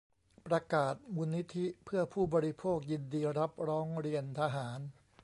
[0.47, 4.79] ประกาศ มูลนิธิเพื่อผู้บริโภค ยินดีรับร้องเรียนทหาร